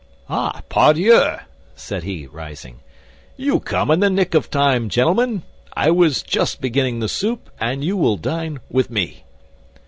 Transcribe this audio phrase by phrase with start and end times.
[0.31, 1.37] "Ah, pardieu!"
[1.75, 2.79] said he, rising,
[3.37, 5.43] "you come in the nick of time, gentlemen.
[5.73, 9.25] I was just beginning the soup, and you will dine with me."